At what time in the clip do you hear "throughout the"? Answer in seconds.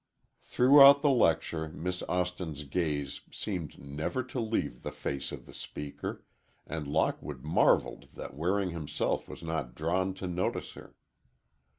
0.41-1.11